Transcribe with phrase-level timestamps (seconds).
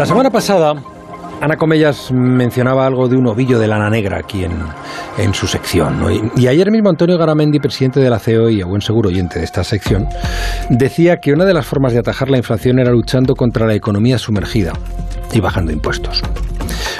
[0.00, 0.72] La semana pasada,
[1.42, 6.02] Ana Comellas mencionaba algo de un ovillo de lana negra aquí en, su sección.
[6.38, 9.44] Y, ayer mismo Antonio Garamendi, presidente de la CEO y a buen seguro oyente de
[9.44, 10.08] esta sección,
[10.70, 14.16] decía que una de las formas de atajar la inflación era luchando contra la economía
[14.16, 14.72] sumergida
[15.34, 16.22] y bajando impuestos.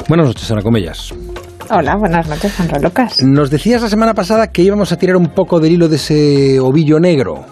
[0.07, 1.15] Buenas noches, Ana Comellas.
[1.71, 3.23] Hola, buenas noches, Juan Lucas.
[3.23, 6.61] Nos decías la semana pasada que íbamos a tirar un poco del hilo de ese
[6.61, 7.47] ovillo negro.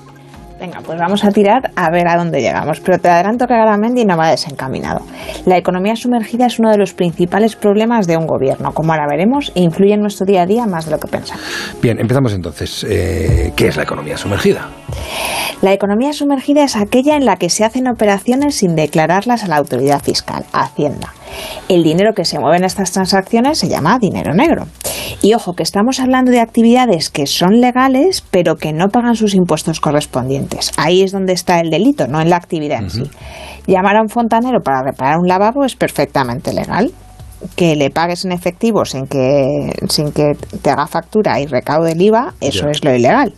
[0.60, 2.80] Venga, pues vamos a tirar a ver a dónde llegamos.
[2.80, 5.00] Pero te adelanto que Garamendi no va desencaminado.
[5.46, 8.72] La economía sumergida es uno de los principales problemas de un gobierno.
[8.72, 11.44] Como ahora veremos, e influye en nuestro día a día más de lo que pensamos.
[11.80, 12.84] Bien, empezamos entonces.
[12.88, 14.68] Eh, ¿Qué es la economía sumergida?
[15.62, 19.56] La economía sumergida es aquella en la que se hacen operaciones sin declararlas a la
[19.56, 21.12] autoridad fiscal, Hacienda.
[21.68, 24.66] El dinero que se mueve en estas transacciones se llama dinero negro.
[25.22, 29.34] Y ojo, que estamos hablando de actividades que son legales, pero que no pagan sus
[29.34, 30.72] impuestos correspondientes.
[30.76, 33.02] Ahí es donde está el delito, no en la actividad en sí.
[33.66, 36.92] Llamar a un fontanero para reparar un lavabo es perfectamente legal
[37.56, 42.02] que le pagues en efectivo sin que, sin que te haga factura y recaude el
[42.02, 43.32] IVA, eso es lo ilegal.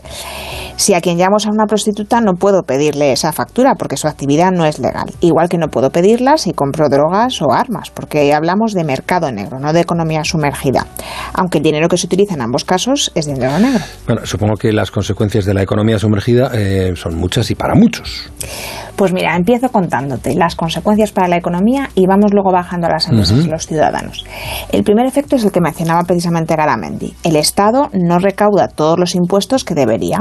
[0.80, 4.50] Si a quien llamo a una prostituta no puedo pedirle esa factura porque su actividad
[4.50, 5.12] no es legal.
[5.20, 9.58] Igual que no puedo pedirla si compro drogas o armas, porque hablamos de mercado negro,
[9.60, 10.86] no de economía sumergida.
[11.34, 13.84] Aunque el dinero que se utiliza en ambos casos es dinero negro.
[14.06, 18.30] Bueno, supongo que las consecuencias de la economía sumergida eh, son muchas y para muchos.
[18.96, 23.08] Pues mira, empiezo contándote las consecuencias para la economía y vamos luego bajando a las
[23.08, 24.26] empresas y los ciudadanos.
[24.72, 27.14] El primer efecto es el que mencionaba precisamente Garamendi.
[27.22, 30.18] El Estado no recauda todos los impuestos que debería.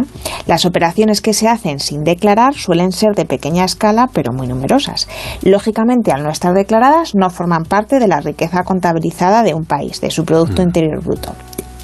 [0.49, 5.07] Las operaciones que se hacen sin declarar suelen ser de pequeña escala, pero muy numerosas.
[5.43, 10.01] Lógicamente, al no estar declaradas, no forman parte de la riqueza contabilizada de un país,
[10.01, 11.35] de su Producto Interior Bruto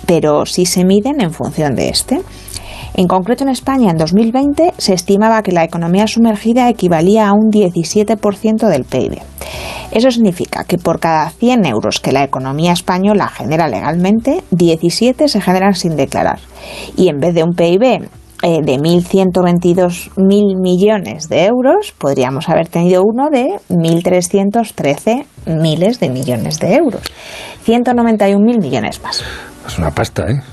[0.07, 2.21] pero sí se miden en función de este.
[2.95, 7.51] En concreto, en España, en 2020, se estimaba que la economía sumergida equivalía a un
[7.51, 9.19] 17% del PIB.
[9.91, 15.41] Eso significa que por cada 100 euros que la economía española genera legalmente, 17 se
[15.41, 16.39] generan sin declarar.
[16.95, 18.09] Y en vez de un PIB
[18.45, 26.59] eh, de 1.122.000 millones de euros, podríamos haber tenido uno de 1.313 miles de millones
[26.59, 27.01] de euros.
[27.65, 29.23] 191.000 millones más.
[29.65, 30.43] Es una pasta, ¿eh?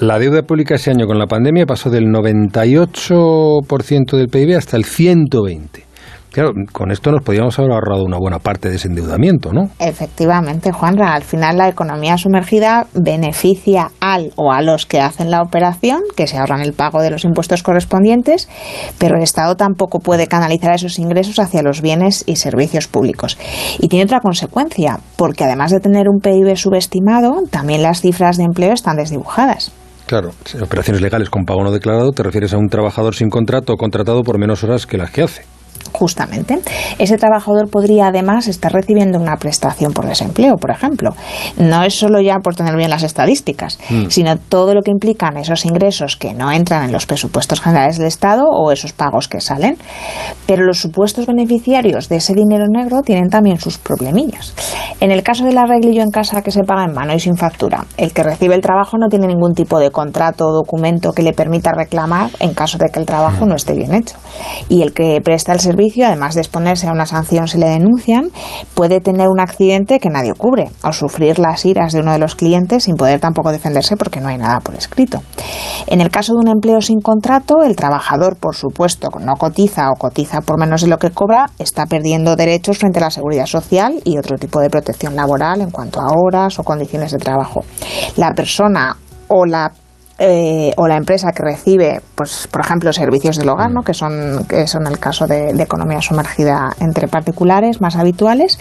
[0.00, 4.84] la, deuda pública ese año con la pandemia pasó del 98% del PIB hasta el
[4.84, 5.89] 120%.
[6.30, 9.70] Claro, con esto nos podríamos haber ahorrado una buena parte de ese endeudamiento, ¿no?
[9.80, 11.14] Efectivamente, Juanra.
[11.14, 16.28] Al final la economía sumergida beneficia al o a los que hacen la operación, que
[16.28, 18.48] se ahorran el pago de los impuestos correspondientes,
[18.98, 23.36] pero el Estado tampoco puede canalizar esos ingresos hacia los bienes y servicios públicos.
[23.80, 28.44] Y tiene otra consecuencia, porque además de tener un PIB subestimado, también las cifras de
[28.44, 29.72] empleo están desdibujadas.
[30.06, 30.30] Claro,
[30.60, 34.22] operaciones legales con pago no declarado te refieres a un trabajador sin contrato o contratado
[34.22, 35.44] por menos horas que las que hace.
[36.00, 36.58] Justamente.
[36.98, 41.14] Ese trabajador podría además estar recibiendo una prestación por desempleo, por ejemplo.
[41.58, 44.06] No es solo ya por tener bien las estadísticas, mm.
[44.08, 48.06] sino todo lo que implican esos ingresos que no entran en los presupuestos generales del
[48.06, 49.76] Estado o esos pagos que salen.
[50.46, 54.54] Pero los supuestos beneficiarios de ese dinero negro tienen también sus problemillas.
[55.00, 57.84] En el caso del arreglillo en casa que se paga en mano y sin factura,
[57.98, 61.34] el que recibe el trabajo no tiene ningún tipo de contrato o documento que le
[61.34, 63.48] permita reclamar en caso de que el trabajo mm.
[63.50, 64.16] no esté bien hecho.
[64.70, 68.30] Y el que presta el servicio, además de exponerse a una sanción si le denuncian,
[68.74, 72.34] puede tener un accidente que nadie cubre o sufrir las iras de uno de los
[72.34, 75.22] clientes sin poder tampoco defenderse porque no hay nada por escrito.
[75.86, 79.96] En el caso de un empleo sin contrato, el trabajador, por supuesto, no cotiza o
[79.96, 84.00] cotiza por menos de lo que cobra, está perdiendo derechos frente a la seguridad social
[84.04, 87.64] y otro tipo de protección laboral en cuanto a horas o condiciones de trabajo.
[88.16, 88.96] La persona
[89.28, 89.72] o la
[90.22, 93.80] eh, o la empresa que recibe, pues, por ejemplo, servicios del hogar, ¿no?
[93.80, 98.58] que, son, que son el caso de, economía sumergida entre particulares más habituales,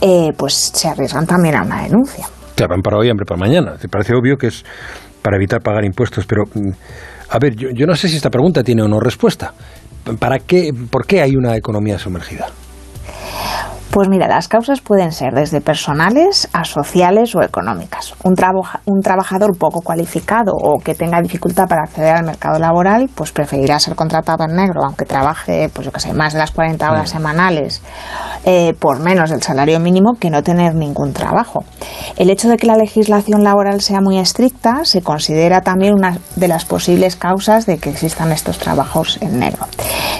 [0.00, 2.26] eh, pues se arriesgan también a una denuncia.
[2.56, 3.76] Claro, van para hoy, hambre para mañana.
[3.76, 4.64] Te parece obvio que es
[5.22, 6.70] para evitar pagar impuestos, pero mm,
[7.30, 9.54] a ver, yo, yo no sé si esta pregunta tiene o no respuesta.
[10.18, 12.48] ¿Para qué, ¿Por qué hay una economía sumergida?
[13.96, 18.12] Pues mira, las causas pueden ser desde personales a sociales o económicas.
[18.24, 18.34] Un,
[18.84, 23.78] un, trabajador poco cualificado o que tenga dificultad para acceder al mercado laboral, pues preferirá
[23.78, 27.08] ser contratado en negro, aunque trabaje, pues yo que sé, más de las 40 horas
[27.08, 27.80] semanales
[28.44, 31.64] eh, por menos del salario mínimo que no tener ningún trabajo.
[32.18, 36.48] El hecho de que la legislación laboral sea muy estricta se considera también una de
[36.48, 39.66] las posibles causas de que existan estos trabajos en negro.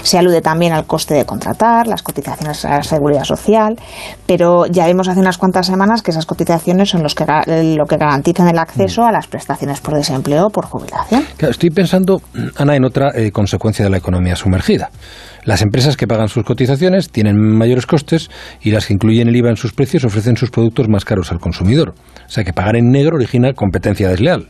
[0.01, 3.66] Se alude también al coste de contratar, las cotizaciones a la seguridad social,
[4.25, 7.25] pero ya vimos hace unas cuantas semanas que esas cotizaciones son los que,
[7.75, 11.25] lo que garantizan el acceso a las prestaciones por desempleo o por jubilación.
[11.39, 12.21] estoy pensando,
[12.57, 14.89] Ana, en otra eh, consecuencia de la economía sumergida
[15.43, 18.29] Las empresas que pagan sus cotizaciones tienen mayores costes
[18.61, 21.39] y las que incluyen el IVA en sus precios ofrecen sus productos más caros al
[21.39, 21.93] consumidor.
[22.25, 24.49] O sea que pagar en negro origina competencia desleal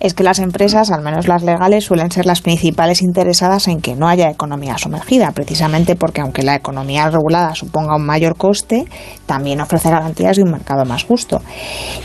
[0.00, 3.94] es que las empresas, al menos las legales, suelen ser las principales interesadas en que
[3.94, 8.84] no haya economía sumergida, precisamente porque aunque la economía regulada suponga un mayor coste,
[9.26, 11.40] también ofrece garantías de un mercado más justo.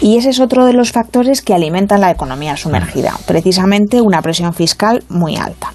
[0.02, 4.54] Y ese es otro de los factores que alimentan la economía sumergida, precisamente una presión
[4.54, 5.74] fiscal muy alta.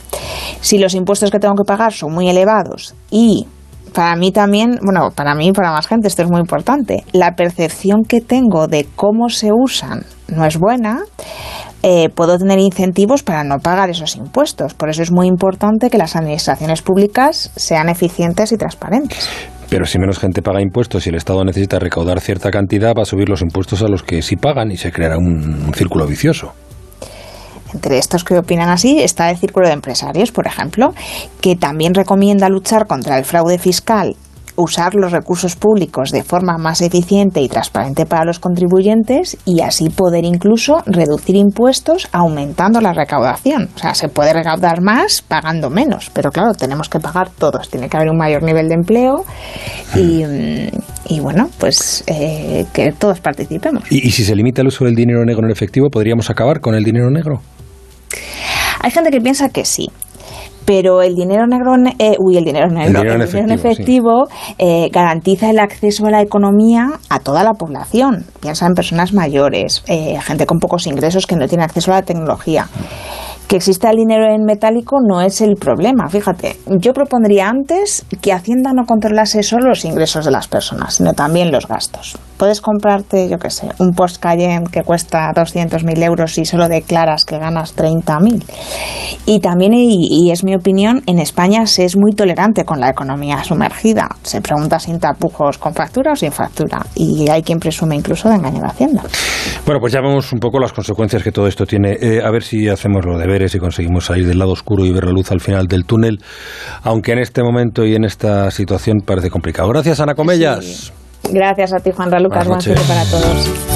[0.60, 3.46] Si los impuestos que tengo que pagar son muy elevados y
[3.92, 7.34] para mí también, bueno, para mí y para más gente esto es muy importante, la
[7.34, 11.00] percepción que tengo de cómo se usan no es buena,
[11.88, 14.74] eh, puedo tener incentivos para no pagar esos impuestos.
[14.74, 19.28] Por eso es muy importante que las administraciones públicas sean eficientes y transparentes.
[19.70, 23.04] Pero si menos gente paga impuestos y el Estado necesita recaudar cierta cantidad, va a
[23.04, 26.54] subir los impuestos a los que sí pagan y se creará un círculo vicioso.
[27.72, 30.92] Entre estos que opinan así está el Círculo de Empresarios, por ejemplo,
[31.40, 34.16] que también recomienda luchar contra el fraude fiscal
[34.56, 39.90] usar los recursos públicos de forma más eficiente y transparente para los contribuyentes y así
[39.90, 43.68] poder incluso reducir impuestos aumentando la recaudación.
[43.76, 47.68] O sea, se puede recaudar más pagando menos, pero claro, tenemos que pagar todos.
[47.68, 49.24] Tiene que haber un mayor nivel de empleo
[49.94, 53.84] y, mm, bueno, pues eh, que todos participemos.
[53.90, 56.84] ¿Y si se limita el uso del dinero negro en efectivo, podríamos acabar con el
[56.84, 57.40] dinero negro?
[58.80, 59.90] Hay gente que piensa que sí,
[60.66, 64.26] pero el dinero negro, eh, uy, el dinero negro, el dinero, en efectivo,
[64.58, 68.26] eh, garantiza el acceso a la economía a toda la población.
[68.40, 72.02] Piensa en personas mayores, eh, gente con pocos ingresos que no tiene acceso a la
[72.02, 72.66] tecnología
[73.46, 76.08] que exista el dinero en metálico no es el problema.
[76.08, 81.12] Fíjate, yo propondría antes que Hacienda no controlase solo los ingresos de las personas, sino
[81.12, 82.18] también los gastos.
[82.36, 87.24] Puedes comprarte, yo qué sé, un Porsche Cayenne que cuesta 200.000 euros y solo declaras
[87.24, 88.44] que ganas 30.000.
[89.26, 93.42] Y también, y, es mi opinión, en España se es muy tolerante con la economía
[93.44, 94.08] sumergida.
[94.22, 96.84] Se pregunta sin tapujos, con factura o sin factura.
[96.94, 99.02] Y hay quien presume incluso de engañar a Hacienda.
[99.64, 101.96] Bueno, pues ya vemos un poco las consecuencias que todo esto tiene.
[102.00, 105.04] Eh, a ver si hacemos lo de y conseguimos salir del lado oscuro y ver
[105.04, 106.20] la luz al final del túnel,
[106.82, 109.68] aunque en este momento y en esta situación parece complicado.
[109.68, 110.92] Gracias, Ana Comellas.
[111.30, 112.46] Gracias a ti, Juan Lucas.
[112.46, 113.75] Buen para todos.